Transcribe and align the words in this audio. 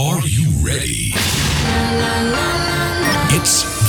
Are 0.00 0.26
you 0.26 0.48
ready? 0.64 1.12
It's 3.36 3.79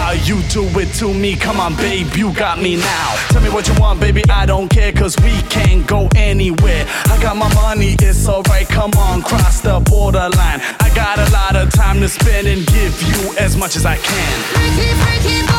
how 0.00 0.12
you 0.12 0.40
do 0.48 0.64
it 0.80 0.92
to 0.94 1.12
me. 1.12 1.36
Come 1.36 1.60
on, 1.60 1.76
babe, 1.76 2.14
you 2.16 2.32
got 2.32 2.60
me 2.60 2.76
now. 2.76 3.08
Tell 3.28 3.42
me 3.42 3.50
what 3.50 3.68
you 3.68 3.74
want, 3.78 4.00
baby, 4.00 4.22
I 4.30 4.46
don't 4.46 4.68
care, 4.68 4.92
cause 4.92 5.14
we 5.18 5.34
can't 5.48 5.86
go 5.86 6.08
anywhere. 6.16 6.84
I 7.06 7.20
got 7.22 7.36
my 7.36 7.52
money, 7.54 7.96
it's 8.00 8.26
alright, 8.26 8.68
come 8.68 8.92
on, 8.92 9.22
cross 9.22 9.60
the 9.60 9.78
borderline. 9.80 10.60
I 10.86 10.90
got 10.94 11.18
a 11.18 11.30
lot 11.32 11.54
of 11.54 11.72
time 11.72 12.00
to 12.00 12.08
spend 12.08 12.46
and 12.46 12.66
give 12.66 12.94
you 13.02 13.36
as 13.38 13.56
much 13.56 13.76
as 13.76 13.84
I 13.84 13.96
can. 13.96 14.36
I 14.56 15.18
keep, 15.22 15.49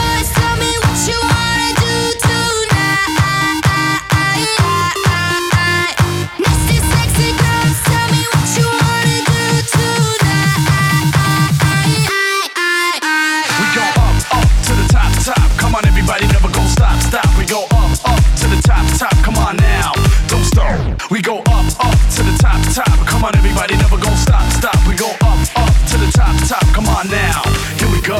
We 21.12 21.22
go 21.22 21.40
up, 21.40 21.68
up 21.84 22.00
to 22.16 22.24
the 22.24 22.38
top, 22.40 22.62
top. 22.74 23.06
Come 23.06 23.26
on, 23.26 23.36
everybody, 23.36 23.76
never 23.76 23.98
gonna 23.98 24.16
stop, 24.16 24.50
stop. 24.54 24.80
We 24.88 24.96
go 24.96 25.10
up, 25.20 25.40
up 25.60 25.74
to 25.92 25.98
the 25.98 26.10
top, 26.16 26.34
top. 26.48 26.66
Come 26.74 26.88
on 26.88 27.10
now, 27.10 27.44
here 27.78 27.92
we 27.92 28.00
go. 28.00 28.16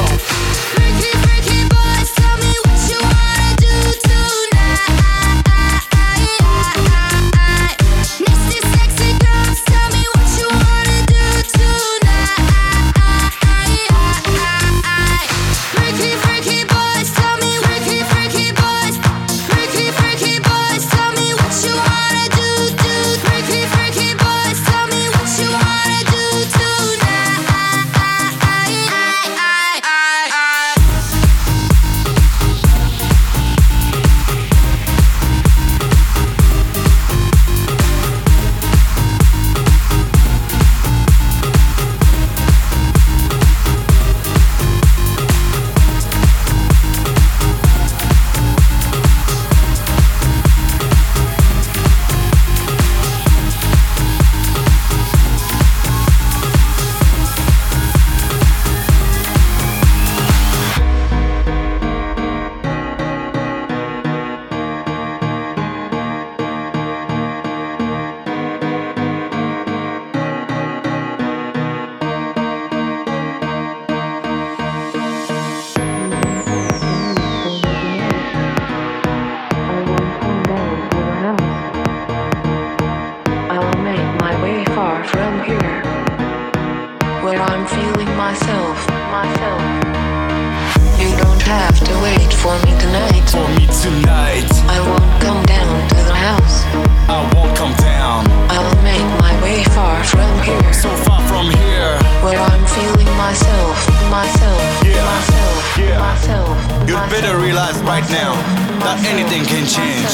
anything 109.12 109.44
can 109.44 109.66
change. 109.66 110.12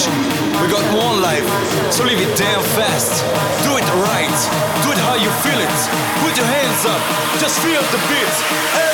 We 0.61 0.67
got 0.67 0.83
one 0.91 1.23
life, 1.23 1.47
so 1.93 2.03
live 2.03 2.19
it 2.19 2.37
damn 2.37 2.63
fast. 2.75 3.23
Do 3.63 3.79
it 3.79 3.87
right, 4.11 4.39
do 4.83 4.91
it 4.91 4.99
how 4.99 5.15
you 5.15 5.31
feel 5.47 5.61
it. 5.63 5.79
Put 6.19 6.37
your 6.37 6.47
hands 6.47 6.83
up, 6.85 7.01
just 7.39 7.61
feel 7.61 7.83
the 7.95 8.01
beat. 8.11 8.88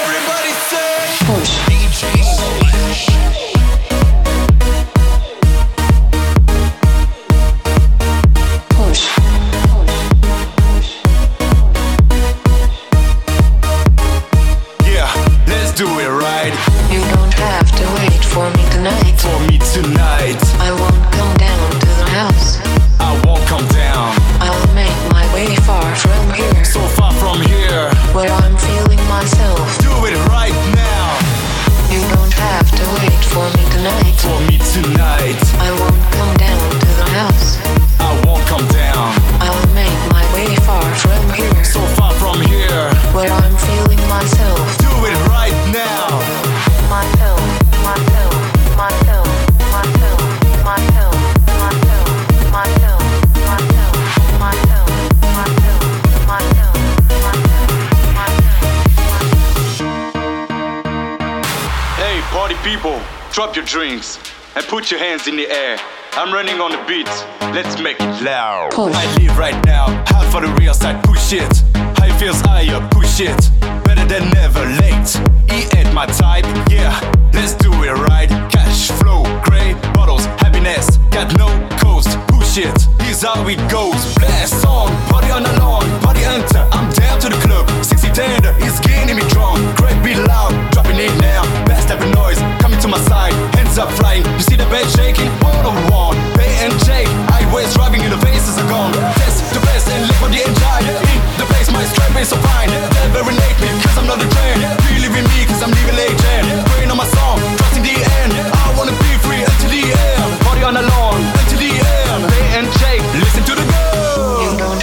Put 64.85 64.91
your 64.91 65.01
hands 65.01 65.27
in 65.27 65.37
the 65.37 65.49
air. 65.51 65.79
I'm 66.13 66.31
running 66.31 66.61
on 66.61 66.71
the 66.71 66.85
beat. 66.87 67.09
Let's 67.57 67.81
make 67.81 67.97
it 67.99 68.23
loud. 68.23 68.73
Push. 68.73 68.93
I 68.95 69.17
live 69.17 69.39
right 69.39 69.57
now. 69.65 69.87
Half 70.05 70.31
for 70.31 70.43
the 70.43 70.53
real 70.61 70.75
side. 70.75 71.03
Push 71.03 71.33
it. 71.33 71.63
High 71.97 72.13
feels 72.19 72.39
higher. 72.43 72.87
Push 72.91 73.21
it. 73.21 73.51
Better 73.89 74.05
than 74.05 74.29
never. 74.37 74.61
Late. 74.61 75.09
E 75.49 75.65
at 75.81 75.89
my 75.95 76.05
type. 76.05 76.45
Yeah. 76.69 76.93
Let's 77.33 77.55
do 77.55 77.73
it 77.73 77.97
right. 78.13 78.29
Cash 78.53 78.91
flow. 79.01 79.25
Gray 79.41 79.73
bottles. 79.97 80.27
Happiness. 80.45 80.99
Got 81.09 81.33
no 81.39 81.49
coast. 81.81 82.19
Push 82.29 82.59
it. 82.59 82.77
Here's 83.01 83.23
how 83.23 83.49
it 83.49 83.57
goes. 83.73 84.05
Blast 84.17 84.67
on. 84.67 84.93
Party 85.09 85.31
on 85.31 85.45
the 85.45 85.53
lawn. 85.61 85.89
Party 86.03 86.25
enter. 86.25 86.61
I'm 86.77 86.93
down 86.93 87.19
to 87.21 87.31
the 87.31 87.41
club. 87.41 87.65
60 87.83 88.13
tender. 88.13 88.53
It's 88.59 88.81
getting 88.81 89.17
me 89.17 89.23
drunk. 89.31 89.65
Great 89.79 89.97
be 90.05 90.13
loud. 90.13 90.53
Dropping 90.73 90.99
it 90.99 91.17
now. 91.23 91.74
Type 91.85 92.01
of 92.01 92.17
noise, 92.17 92.41
coming 92.65 92.81
to 92.81 92.89
my 92.89 92.97
side. 93.05 93.37
Hands 93.61 93.77
up 93.77 93.93
flying, 94.01 94.25
you 94.25 94.41
see 94.41 94.57
the 94.57 94.65
bed 94.73 94.89
shaking? 94.97 95.29
One 95.45 95.69
on 95.69 95.77
one, 95.93 96.17
pay 96.33 96.49
and 96.65 96.73
shake. 96.81 97.13
Highways 97.29 97.77
driving 97.77 98.01
in 98.01 98.09
the 98.09 98.17
faces 98.25 98.57
are 98.57 98.69
gone. 98.73 98.97
Test 99.21 99.53
the 99.53 99.61
best 99.69 99.93
and 99.93 100.09
live 100.09 100.17
for 100.17 100.33
the 100.33 100.41
engine. 100.41 100.85
In 100.89 101.21
the 101.37 101.45
place, 101.45 101.69
my 101.69 101.85
strap 101.85 102.17
is 102.17 102.33
so 102.33 102.41
fine. 102.41 102.73
Never 103.05 103.29
renege 103.29 103.59
me, 103.61 103.69
cause 103.85 104.01
I'm 104.01 104.09
not 104.09 104.17
a 104.17 104.25
train. 104.25 104.65
Believe 104.97 105.13
in 105.13 105.29
me, 105.29 105.45
cause 105.45 105.61
I'm 105.61 105.77
leaving 105.77 105.97
legend. 106.01 106.49
Praying 106.73 106.89
on 106.89 106.97
my 106.97 107.09
song, 107.21 107.37
trusting 107.61 107.85
the 107.85 107.97
end. 108.25 108.33
I 108.33 108.73
wanna 108.81 108.97
be 109.05 109.13
free 109.21 109.45
until 109.45 109.69
the 109.69 109.85
end. 109.85 110.25
Party 110.41 110.65
on 110.65 110.81
the 110.81 110.85
lawn 110.89 111.21
until 111.21 111.61
the 111.61 111.69
end. 111.69 112.21
Pay 112.33 112.65
and 112.65 112.67
shake, 112.81 113.05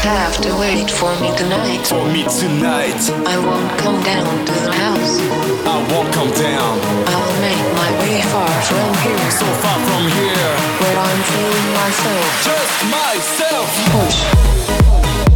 have 0.04 0.42
to 0.42 0.50
wait 0.58 0.90
for 0.90 1.12
me 1.22 1.30
tonight. 1.38 1.86
For 1.86 2.06
me 2.10 2.24
tonight, 2.24 3.02
I 3.26 3.38
won't 3.38 3.72
come 3.80 4.02
down 4.04 4.46
to 4.46 4.54
the 4.66 4.74
house. 4.74 5.20
I 5.66 5.78
won't 5.94 6.12
come 6.14 6.32
down. 6.32 6.74
I'll 7.06 7.36
make 7.42 7.66
my 7.78 7.90
way 8.02 8.22
far 8.34 8.50
from 8.70 8.94
here, 9.06 9.32
So 9.32 9.46
far 9.62 9.78
from 9.88 10.04
here, 10.18 10.52
where 10.82 10.98
I'm 10.98 11.22
feeling 11.32 11.70
myself. 11.82 12.26
just 12.50 12.78
myself. 12.90 13.68
Push. 13.94 15.31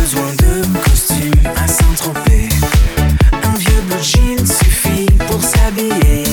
besoin 0.00 0.32
de 0.32 0.78
costume 0.78 1.32
à 1.56 1.66
Saint-Tropez. 1.68 2.48
Un 3.32 3.56
vieux 3.58 3.80
blue 3.82 4.02
jean 4.02 4.46
suffit 4.46 5.06
pour 5.28 5.42
s'habiller. 5.42 6.24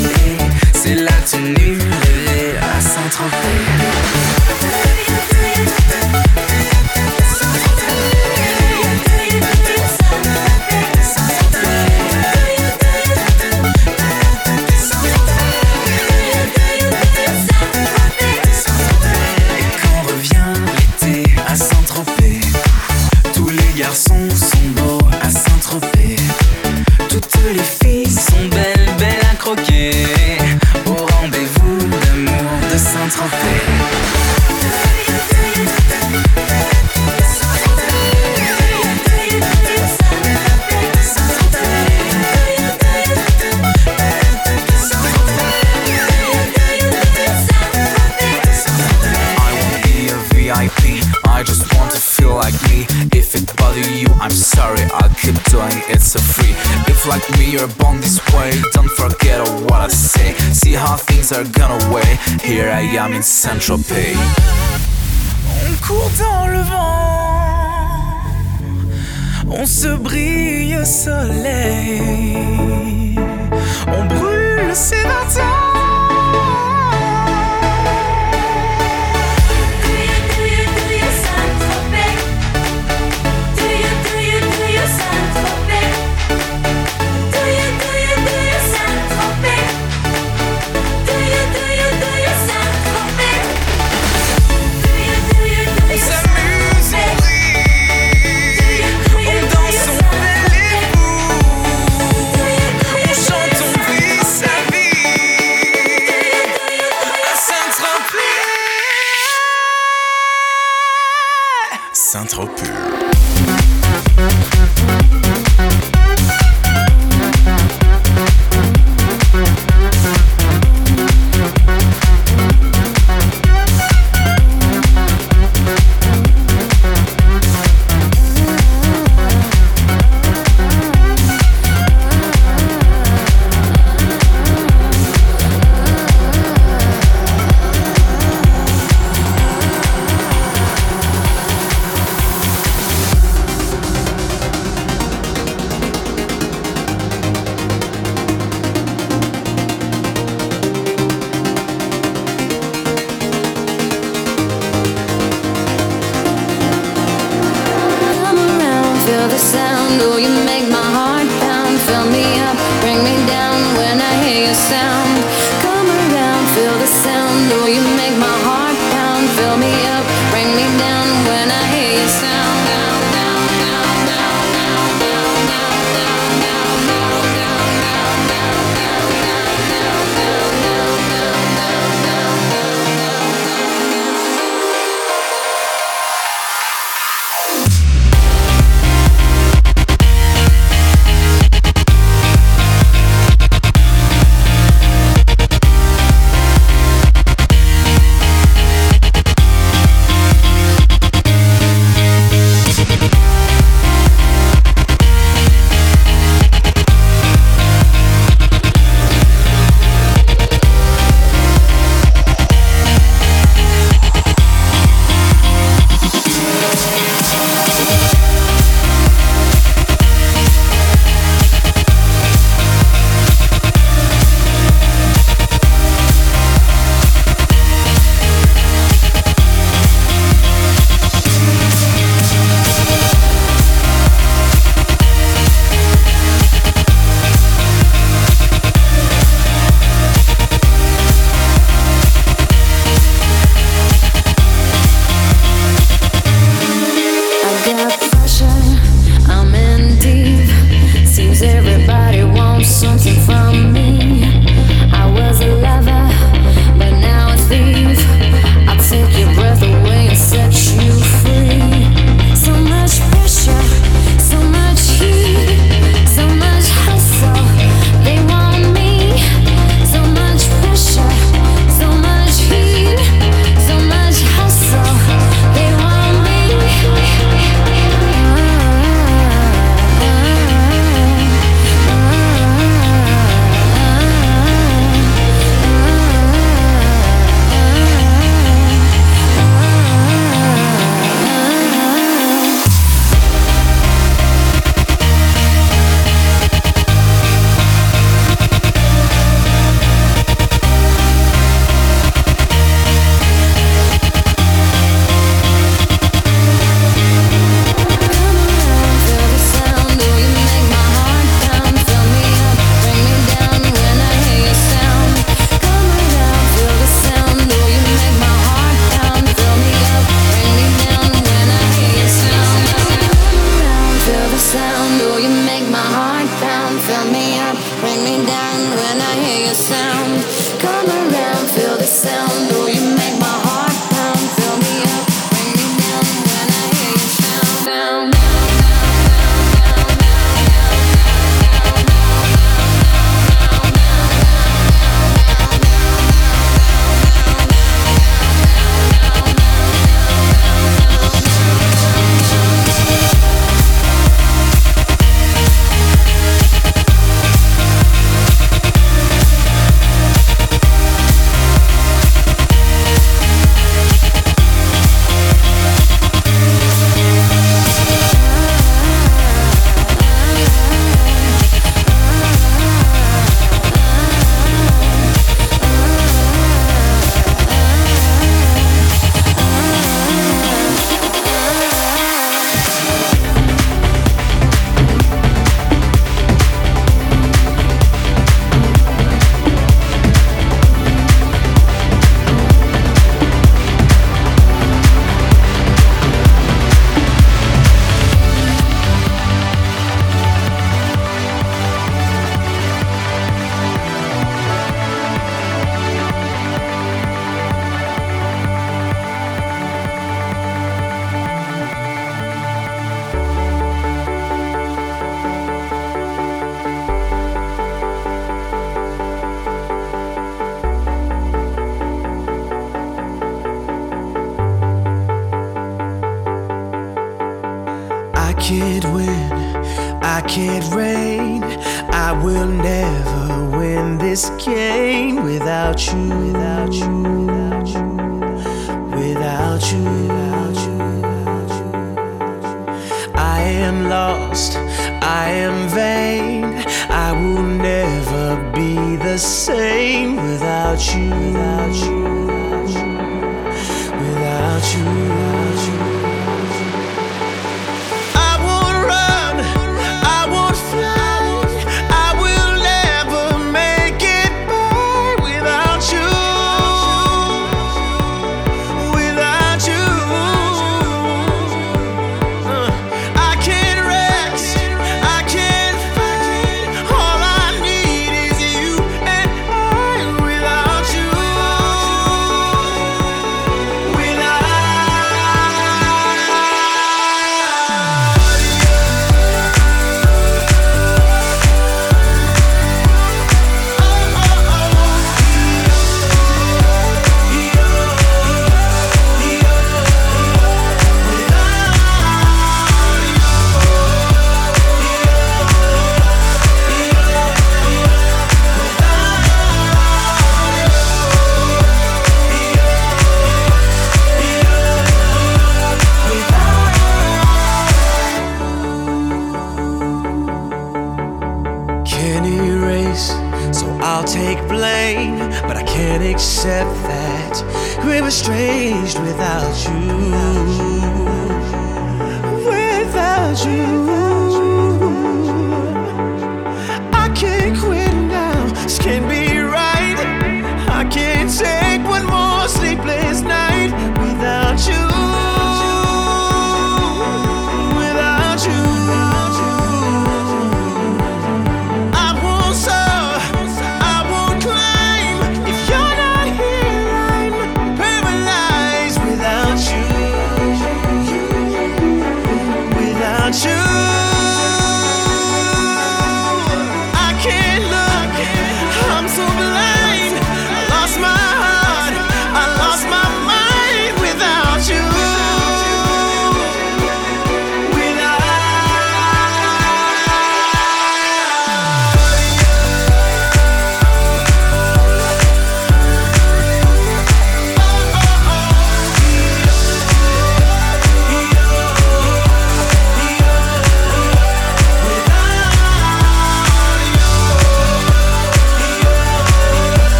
C'est 0.73 0.95
la 0.95 1.11
tenue 1.29 1.77
rêvée 1.77 2.57
à 2.57 2.81
Saint-Tropez. 2.81 3.86
Saint-Tropez. 63.23 64.15
On 65.65 65.85
court 65.85 66.11
dans 66.19 66.47
le 66.47 66.59
vent, 66.59 68.21
on 69.49 69.65
se 69.65 69.87
brille 69.95 70.77
au 70.77 70.85
soleil. 70.85 72.76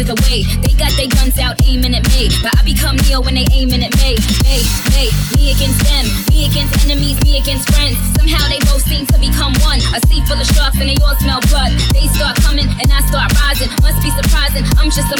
inches 0.00 0.10
away. 0.10 0.42
They 0.62 0.72
got 0.74 0.92
their 0.96 1.08
guns 1.08 1.38
out 1.38 1.56
aiming 1.66 1.94
at 1.94 2.04
me, 2.16 2.28
but 2.42 2.56
I 2.56 2.62
become 2.64 2.96
Neo 3.04 3.20
when 3.20 3.34
they 3.34 3.46
aiming 3.52 3.84
at 3.84 3.92
me. 4.00 4.16
me, 4.48 4.56
me, 4.96 5.04
me 5.36 5.52
against 5.52 5.80
them, 5.84 6.04
me 6.32 6.46
against 6.48 6.72
enemies, 6.84 7.20
me 7.24 7.38
against 7.38 7.68
friends. 7.72 7.96
Somehow 8.16 8.48
they 8.48 8.60
both 8.64 8.82
seem 8.82 9.06
to 9.06 9.18
become 9.18 9.52
one. 9.60 9.80
A 9.92 10.00
sea 10.08 10.20
full 10.24 10.40
of 10.40 10.46
sharks 10.56 10.78
and 10.80 10.88
they 10.88 10.96
all 11.04 11.16
smell 11.20 11.40
blood. 11.52 11.72
They 11.92 12.08
start 12.16 12.36
coming 12.40 12.68
and 12.68 12.88
I 12.88 13.00
start 13.08 13.32
rising. 13.44 13.68
Must 13.82 14.00
be 14.02 14.10
surprising, 14.10 14.64
I'm 14.78 14.90
just 14.90 15.10
a 15.12 15.18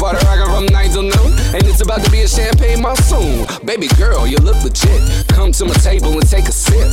Butter 0.00 0.24
rockin' 0.24 0.46
from 0.46 0.66
9 0.72 0.90
till 0.90 1.02
noon. 1.02 1.32
And 1.52 1.62
it's 1.64 1.82
about 1.82 2.02
to 2.02 2.10
be 2.10 2.22
a 2.22 2.28
champagne 2.28 2.80
monsoon. 2.80 3.46
Baby 3.66 3.86
girl, 3.98 4.26
you 4.26 4.38
look 4.38 4.56
legit. 4.64 5.28
Come 5.28 5.52
to 5.52 5.66
my 5.66 5.74
table 5.74 6.12
and 6.12 6.26
take 6.26 6.48
a 6.48 6.52
sip. 6.52 6.88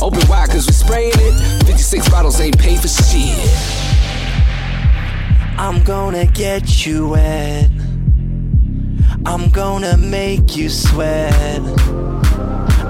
Open 0.00 0.22
wide, 0.28 0.48
cause 0.50 0.66
we 0.66 0.72
spraying 0.72 1.12
it. 1.16 1.64
56 1.66 2.08
bottles 2.08 2.40
ain't 2.40 2.56
paid 2.56 2.78
for 2.78 2.86
shit. 2.86 3.50
I'm 5.58 5.82
gonna 5.82 6.26
get 6.26 6.86
you 6.86 7.08
wet. 7.08 7.68
I'm 9.26 9.50
gonna 9.50 9.96
make 9.96 10.54
you 10.56 10.68
sweat. 10.68 11.58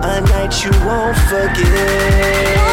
A 0.04 0.20
night 0.20 0.64
you 0.64 0.70
won't 0.84 1.16
forget. 1.28 2.72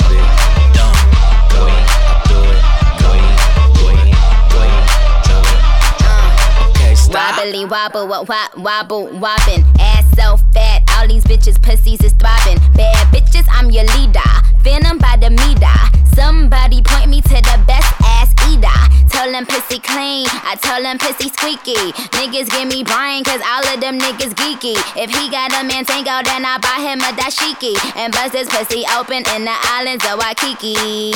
Wobbly 7.21 7.65
wobble, 7.65 8.07
what 8.07 8.27
wobble, 8.57 9.05
wobbin'. 9.19 9.63
Ass 9.79 10.05
so 10.17 10.37
fat, 10.53 10.81
all 10.97 11.07
these 11.07 11.23
bitches' 11.23 11.61
pussies 11.61 12.01
is 12.01 12.13
throbbin'. 12.13 12.57
Bad 12.73 13.13
bitches, 13.13 13.45
I'm 13.51 13.69
your 13.69 13.85
leader. 13.95 14.19
Venom 14.61 14.97
by 14.97 15.17
the 15.21 15.29
meter. 15.29 15.77
Somebody 16.15 16.81
point 16.81 17.09
me 17.11 17.21
to 17.21 17.29
the 17.29 17.63
best 17.67 18.00
i 18.65 19.07
told 19.09 19.33
them 19.33 19.45
pussy 19.45 19.79
clean, 19.79 20.25
I 20.43 20.55
told 20.55 20.83
them 20.85 20.97
pussy 20.97 21.29
squeaky. 21.29 21.93
Niggas 22.17 22.49
give 22.49 22.67
me 22.67 22.83
Brian, 22.83 23.23
cause 23.23 23.41
all 23.45 23.65
of 23.73 23.79
them 23.79 23.99
niggas 23.99 24.33
geeky. 24.33 24.75
If 24.97 25.09
he 25.09 25.29
got 25.29 25.51
a 25.53 25.63
man 25.63 25.85
tango, 25.85 26.21
then 26.23 26.45
I 26.45 26.57
buy 26.57 26.81
him 26.81 26.99
a 27.01 27.11
dashiki. 27.13 27.75
And 27.95 28.13
bust 28.13 28.33
his 28.35 28.49
pussy 28.49 28.83
open 28.95 29.23
in 29.35 29.45
the 29.45 29.55
islands 29.77 30.05
of 30.05 30.19
Waikiki. 30.19 31.11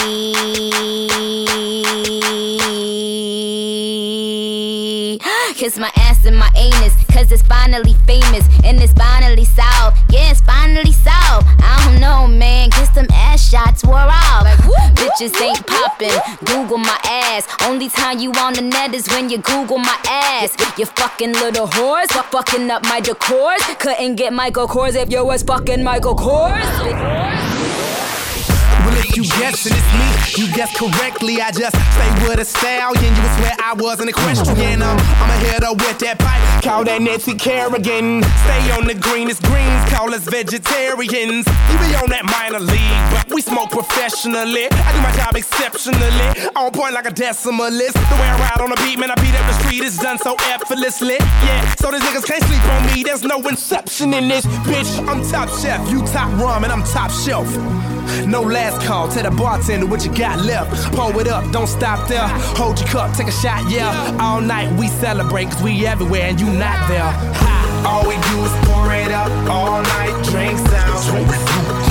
Kiss 5.56 5.78
my 5.78 5.92
ass 5.96 6.26
and 6.26 6.38
my 6.38 6.50
anus. 6.56 7.05
Cause 7.16 7.32
it's 7.32 7.44
finally 7.44 7.94
famous 8.06 8.46
and 8.66 8.82
it's 8.82 8.92
finally 8.92 9.46
solved. 9.46 9.96
Yeah, 10.10 10.32
it's 10.32 10.42
finally 10.42 10.92
solved. 10.92 11.48
I 11.64 11.82
don't 11.86 12.02
know, 12.02 12.28
man. 12.28 12.72
Cause 12.72 12.92
them 12.92 13.08
ass 13.10 13.50
shots 13.50 13.86
wore 13.86 13.96
off. 13.96 14.44
Like, 14.44 14.60
whoop, 14.66 15.00
Bitches 15.00 15.42
ain't 15.42 15.66
popping. 15.66 16.12
Google 16.44 16.78
my 16.78 17.00
ass. 17.06 17.48
Only 17.64 17.88
time 17.88 18.20
you 18.20 18.34
on 18.34 18.54
the 18.54 18.64
net 18.64 18.94
is 18.94 19.08
when 19.08 19.30
you 19.30 19.38
Google 19.38 19.78
my 19.78 19.98
ass. 20.06 20.58
You 20.78 20.86
fucking 20.86 21.32
little 21.32 21.68
whores. 21.68 22.08
Fuck 22.08 22.32
fucking 22.34 22.70
up 22.70 22.84
my 22.84 23.00
decors. 23.00 23.80
Couldn't 23.80 24.16
get 24.16 24.34
Michael 24.34 24.68
Kors 24.68 24.96
if 24.96 25.10
you 25.10 25.24
was 25.24 25.42
fucking 25.42 25.84
Michael 25.84 26.16
Kors. 26.16 28.05
You 29.16 29.24
guessing 29.40 29.72
it's 29.72 29.92
me, 29.96 30.44
you 30.44 30.52
guessed 30.52 30.76
correctly. 30.76 31.40
I 31.40 31.50
just 31.50 31.72
stay 31.72 32.12
with 32.28 32.36
a 32.36 32.44
stallion. 32.44 33.16
You 33.16 33.22
would 33.24 33.36
swear 33.40 33.56
I 33.64 33.72
was 33.72 34.02
an 34.02 34.10
equestrian. 34.10 34.82
Um, 34.82 34.98
I'm 35.00 35.32
a 35.32 35.72
up 35.72 35.80
with 35.80 36.00
that 36.04 36.20
pipe. 36.20 36.44
Call 36.62 36.84
that 36.84 37.02
Nancy 37.02 37.34
Kerrigan. 37.34 38.28
Stay 38.44 38.72
on 38.76 38.84
the 38.84 38.94
greenest 38.94 39.42
greens. 39.44 39.80
Call 39.88 40.14
us 40.14 40.28
vegetarians. 40.28 41.48
You 41.48 41.76
be 41.80 41.96
on 41.96 42.12
that 42.12 42.28
minor 42.28 42.60
league, 42.60 43.04
but 43.16 43.32
we 43.32 43.40
smoke 43.40 43.72
professionally. 43.72 44.68
I 44.68 44.90
do 44.92 45.00
my 45.00 45.16
job 45.16 45.40
exceptionally. 45.40 46.52
On 46.60 46.76
point 46.76 46.92
like 46.92 47.08
a 47.08 47.16
decimalist. 47.16 47.96
The 47.96 48.18
way 48.20 48.28
I 48.28 48.52
ride 48.52 48.60
on 48.60 48.76
the 48.76 48.80
beat, 48.84 49.00
man, 49.00 49.12
I 49.12 49.16
beat 49.24 49.32
up 49.32 49.48
the 49.48 49.56
street 49.64 49.88
It's 49.88 49.96
done 49.96 50.20
so 50.20 50.36
effortlessly. 50.52 51.24
Yeah, 51.40 51.64
so 51.80 51.88
these 51.88 52.04
niggas 52.04 52.28
can't 52.28 52.44
sleep 52.44 52.64
on 52.68 52.84
me. 52.92 53.08
There's 53.08 53.24
no 53.24 53.40
inception 53.48 54.14
in 54.14 54.28
this, 54.28 54.46
bitch. 54.68 54.92
I'm 55.08 55.24
top 55.24 55.48
chef, 55.64 55.80
you 55.88 56.04
top 56.12 56.28
rum, 56.36 56.68
and 56.68 56.74
I'm 56.74 56.84
top 56.84 57.12
shelf. 57.12 57.48
No 58.28 58.42
last 58.42 58.86
call, 58.86 59.08
tell 59.08 59.24
the 59.24 59.32
bartender 59.32 59.86
what 59.86 60.06
you 60.06 60.14
got 60.14 60.40
left. 60.44 60.94
Pull 60.96 61.20
it 61.20 61.28
up, 61.28 61.52
don't 61.52 61.68
stop 61.68 62.08
there. 62.08 62.28
Hold 62.58 62.80
your 62.80 62.90
cup, 62.90 63.16
take 63.16 63.28
a 63.28 63.32
shot, 63.32 63.70
yeah. 63.70 64.18
All 64.20 64.42
night 64.42 64.72
we 64.80 64.88
celebrate, 64.88 65.46
cause 65.46 65.62
we 65.62 65.86
everywhere 65.86 66.24
and 66.24 66.40
you 66.40 66.48
not 66.48 66.88
there. 66.88 67.12
Ha. 67.44 67.56
All 67.86 68.08
we 68.08 68.16
do 68.16 68.38
is 68.44 68.54
pour 68.66 68.92
it 68.94 69.12
up, 69.12 69.30
all 69.50 69.82
night 69.82 70.16
drinks 70.26 70.64
down. 70.72 70.90
That's 70.90 71.10
all 71.10 71.24
we 71.24 71.38
do. 71.38 71.86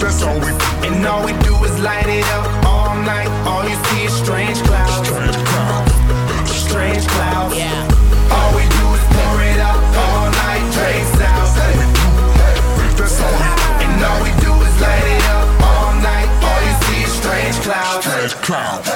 That's 0.00 0.22
all 0.22 0.38
we 0.40 0.52
do. 0.52 0.94
And 0.94 1.06
all 1.06 1.24
we 1.24 1.32
do 1.44 1.54
is 1.64 1.78
light 1.80 2.06
it 2.06 2.24
up 2.36 2.66
all 2.66 2.94
night. 2.96 3.28
All 3.46 3.68
you 3.68 3.76
see 3.86 4.04
is 4.04 4.14
strange 4.14 4.58
clouds. 4.62 5.08
Strange 5.08 5.36
clouds. 5.36 6.50
Strange 6.50 7.06
clouds. 7.08 7.56
Yeah. 7.56 7.95
Strange 18.26 18.44
clouds. 18.44 18.90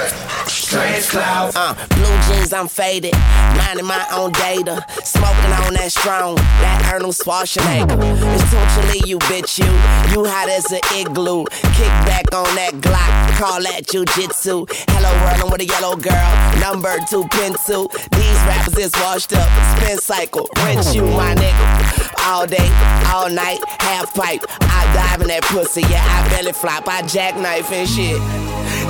Strange 0.51 1.09
clouds. 1.09 1.55
Uh, 1.55 1.75
blue 1.91 2.35
jeans, 2.35 2.53
I'm 2.53 2.67
faded. 2.67 3.15
Minding 3.57 3.87
my 3.87 4.05
own 4.13 4.33
data. 4.33 4.85
Smoking 5.05 5.53
on 5.63 5.75
that 5.75 5.93
strong, 5.93 6.35
that 6.35 6.91
Arnold 6.93 7.15
Schwarzenegger. 7.15 7.95
It's 8.35 8.51
totally 8.51 9.09
you 9.09 9.19
bitch, 9.31 9.59
you. 9.59 9.71
You 10.11 10.27
hot 10.27 10.49
as 10.49 10.73
an 10.73 10.81
igloo. 10.99 11.45
Kick 11.79 11.95
back 12.11 12.35
on 12.35 12.53
that 12.57 12.75
Glock. 12.83 13.39
Call 13.39 13.63
that 13.63 13.87
jujitsu. 13.87 14.67
Hello, 14.91 15.11
world, 15.23 15.45
I'm 15.45 15.51
with 15.53 15.61
a 15.61 15.67
yellow 15.67 15.95
girl. 15.95 16.31
Number 16.59 16.99
two 17.09 17.23
pencil. 17.31 17.87
These 17.87 18.41
rappers 18.51 18.79
is 18.79 18.93
washed 18.99 19.33
up. 19.33 19.47
Spin 19.79 19.99
cycle. 19.99 20.51
Rinse 20.67 20.93
you, 20.93 21.03
my 21.03 21.37
nigga. 21.37 22.19
All 22.27 22.49
day, 22.49 22.69
all 23.15 23.31
night, 23.31 23.61
half 23.79 24.13
pipe. 24.13 24.43
I 24.61 24.91
dive 24.93 25.21
in 25.23 25.29
that 25.29 25.43
pussy, 25.45 25.83
yeah, 25.83 26.03
I 26.03 26.29
belly 26.31 26.53
flop. 26.53 26.89
I 26.89 27.03
jackknife 27.03 27.71
and 27.71 27.89
shit. 27.89 28.21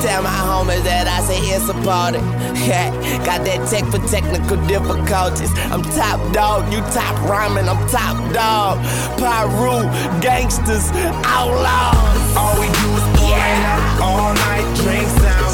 Tell 0.01 0.23
my 0.23 0.33
homies 0.33 0.83
that 0.85 1.05
I 1.05 1.21
say 1.21 1.37
it's 1.53 1.69
a 1.69 1.77
party. 1.85 2.25
Yeah, 2.65 2.89
got 3.21 3.45
that 3.45 3.69
tech 3.69 3.85
for 3.93 4.01
technical 4.09 4.57
difficulties. 4.65 5.53
I'm 5.69 5.85
top 5.93 6.17
dog, 6.33 6.73
you 6.73 6.81
Top 6.89 7.13
Ramen, 7.29 7.69
I'm 7.69 7.77
top 7.93 8.17
dog. 8.33 8.81
Piru, 9.21 9.85
gangsters, 10.25 10.89
outlaws. 11.29 12.33
All 12.33 12.57
we 12.57 12.73
do 12.81 12.89
is 12.97 13.07
pour 13.21 13.37
it 13.37 13.65
up 13.69 14.01
all 14.01 14.33
night, 14.33 14.65
drinks 14.81 15.13
down. 15.21 15.53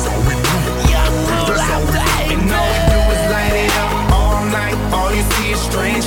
Young 0.95 1.15
rule 1.27 1.59
out 1.59 1.83
there. 1.91 2.39
And 2.39 2.47
all 2.47 2.71
we 2.71 2.79
do 2.87 3.01
is 3.19 3.23
light 3.35 3.57
it 3.67 3.75
up 3.83 3.91
all 4.15 4.47
night. 4.47 4.79
All 4.95 5.11
you 5.11 5.27
see 5.35 5.59
is 5.59 5.61
strange 5.61 6.07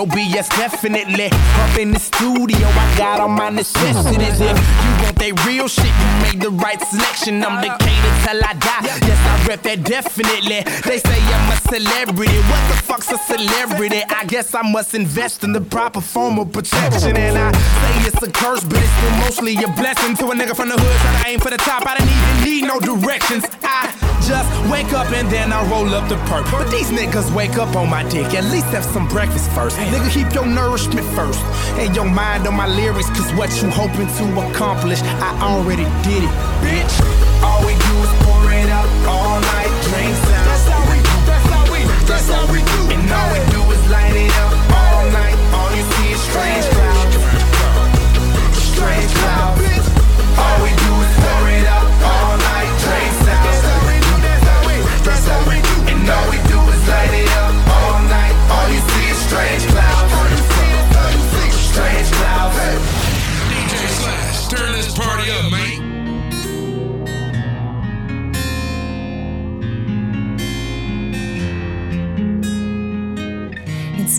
B.O.B., 0.00 0.32
definitely. 0.32 1.26
Up 1.26 1.78
in 1.78 1.92
the 1.92 1.98
studio, 1.98 2.66
I 2.66 2.94
got 2.96 3.20
all 3.20 3.28
my 3.28 3.50
necessities. 3.50 4.40
If 4.40 4.56
you 4.56 4.92
want 5.04 5.16
that 5.18 5.44
real 5.46 5.68
shit, 5.68 5.84
you 5.84 6.10
made 6.24 6.40
the 6.40 6.50
right 6.50 6.80
selection. 6.80 7.44
I'm 7.44 7.60
the 7.60 7.68
king 7.84 8.00
till 8.24 8.40
I 8.40 8.54
die. 8.54 8.80
Yes, 9.04 9.20
I 9.28 9.46
rep 9.46 9.62
that 9.62 9.84
definitely. 9.84 10.64
They 10.88 10.98
say 10.98 11.20
I'm 11.20 11.52
a 11.52 11.56
celebrity. 11.68 12.40
What 12.48 12.62
the 12.72 12.76
fuck's 12.82 13.12
a 13.12 13.18
celebrity? 13.18 14.02
I 14.08 14.24
guess 14.24 14.54
I 14.54 14.62
must 14.62 14.94
invest 14.94 15.44
in 15.44 15.52
the 15.52 15.60
proper 15.60 16.00
form 16.00 16.38
of 16.38 16.50
protection. 16.52 17.16
And 17.16 17.36
I 17.36 17.52
say 17.52 18.08
it's 18.08 18.22
a 18.22 18.30
curse, 18.30 18.64
but 18.64 18.78
it's 18.78 18.90
still 18.96 19.16
mostly 19.20 19.56
a 19.62 19.68
blessing 19.76 20.16
to 20.16 20.32
a 20.32 20.34
nigga 20.34 20.56
from 20.56 20.70
the 20.70 20.78
hood. 20.78 20.96
Trying 21.00 21.24
to 21.24 21.30
aim 21.30 21.40
for 21.40 21.50
the 21.50 21.58
top, 21.58 21.86
I 21.86 21.98
didn't 21.98 22.08
even 22.08 22.44
need 22.48 22.64
no 22.64 22.80
directions. 22.80 23.44
I 23.62 23.92
just 24.24 24.48
wake 24.70 24.92
up 24.92 25.10
and 25.12 25.28
then 25.28 25.52
I 25.52 25.60
roll 25.68 25.92
up 25.92 26.08
the 26.08 26.16
perk. 26.30 26.46
But 26.50 26.70
these 26.70 26.88
niggas 26.90 27.34
wake 27.34 27.58
up 27.58 27.74
on 27.76 27.90
my 27.90 28.08
dick. 28.08 28.32
At 28.32 28.44
least 28.44 28.66
have 28.66 28.84
some 28.84 29.08
breakfast 29.08 29.50
first. 29.50 29.76
Nigga, 29.90 30.10
keep 30.10 30.32
your 30.32 30.46
nourishment 30.46 31.06
first. 31.18 31.42
And 31.74 31.94
your 31.94 32.04
mind 32.04 32.46
on 32.46 32.54
my 32.54 32.66
lyrics, 32.66 33.10
cause 33.10 33.32
what 33.34 33.50
you 33.60 33.68
hoping 33.70 34.06
to 34.06 34.24
accomplish, 34.46 35.02
I 35.02 35.30
already 35.42 35.84
did 36.06 36.22
it, 36.22 36.34
bitch. 36.62 36.94
All 37.42 37.60
we 37.66 37.74
do 37.74 37.94
is 38.06 38.12
pour 38.22 38.46
it 38.52 38.70
up 38.70 38.86
all 39.10 39.40
night, 39.40 39.72
drinks 39.90 40.20
down. 40.30 40.46
That's 40.46 40.68
how 40.70 40.82
we 40.90 40.98
do, 41.02 41.16
that's 41.26 41.48
how 41.50 41.64
we 41.72 41.80
that's 42.06 42.28
how 42.30 42.44
we 42.52 42.60
do. 42.62 42.82
And 42.94 43.10
all 43.10 43.28
we 43.34 43.40
do 43.50 43.62
is 43.74 43.82
light 43.90 44.14
it 44.14 44.30
up 44.46 44.54
all 44.70 45.10
night. 45.10 45.36
All 45.58 45.70
you 45.74 45.82
see 45.82 46.12
is. 46.14 46.20
Strange 46.30 46.69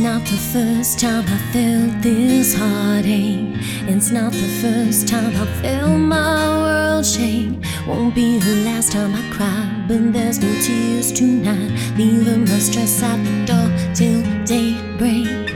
not 0.01 0.21
the 0.21 0.37
first 0.37 0.99
time 0.99 1.23
I 1.27 1.37
felt 1.53 2.01
this 2.01 2.55
heartache. 2.55 3.53
It's 3.87 4.09
not 4.09 4.31
the 4.31 4.47
first 4.61 5.07
time 5.07 5.35
I 5.35 5.45
felt 5.61 5.99
my 5.99 6.47
world 6.63 7.05
shake. 7.05 7.51
Won't 7.85 8.15
be 8.15 8.39
the 8.39 8.55
last 8.65 8.93
time 8.93 9.13
I 9.13 9.21
cry, 9.31 9.85
but 9.87 10.11
there's 10.11 10.39
no 10.39 10.51
tears 10.61 11.11
tonight. 11.11 11.71
Leaving 11.97 12.45
my 12.45 12.57
stress 12.57 13.03
at 13.03 13.23
the 13.23 13.45
door 13.45 13.69
till 13.93 14.23
daybreak. 14.45 15.51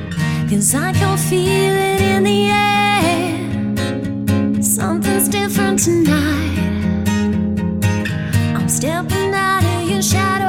Cause 0.50 0.76
I 0.76 0.93
can 0.93 1.18
feel 1.18 1.74
it 1.91 2.02
in 2.02 2.24
the 2.24 2.50
air. 2.52 4.62
Something's 4.62 5.28
different 5.28 5.80
tonight. 5.80 6.60
I'm 8.56 8.70
stepping 8.70 9.34
out 9.34 9.64
of 9.64 9.89
your 9.89 10.04
shadow 10.04 10.45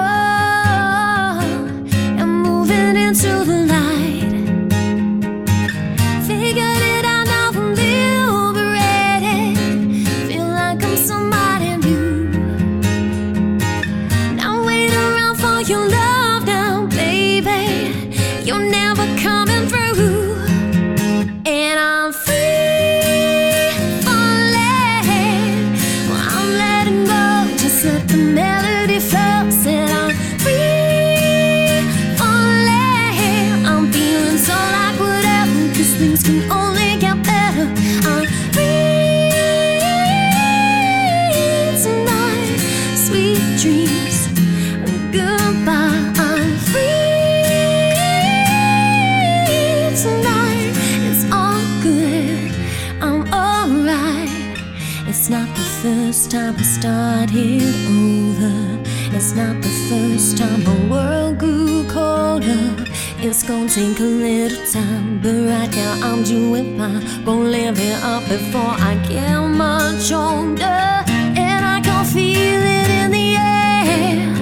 started 57.36 57.74
over. 57.88 59.14
It's 59.14 59.34
not 59.34 59.60
the 59.62 59.68
first 59.88 60.38
time 60.38 60.64
the 60.64 60.88
world 60.90 61.38
grew 61.38 61.86
colder. 61.88 62.74
It's 63.18 63.42
gonna 63.42 63.68
take 63.68 63.98
a 64.00 64.02
little 64.02 64.64
time, 64.66 65.20
but 65.22 65.34
right 65.50 65.70
now 65.70 65.98
I'm 66.02 66.22
doing 66.22 66.78
fine. 66.78 67.24
Gonna 67.24 67.50
live 67.50 67.78
it 67.78 68.02
up 68.02 68.22
before 68.28 68.74
I 68.90 68.94
get 69.08 69.38
much 69.40 70.12
older. 70.12 71.04
And 71.44 71.64
I 71.64 71.80
can 71.82 72.04
feel 72.04 72.62
it 72.78 72.88
in 73.00 73.10
the 73.10 73.36
air. 73.36 74.34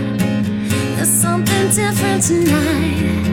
There's 0.96 1.08
something 1.08 1.68
different 1.70 2.22
tonight. 2.22 3.23